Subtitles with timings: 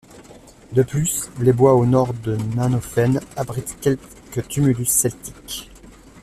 [0.71, 5.69] De plus, les bois au nord de Nannhofen abritent quelques tumulus celtiques.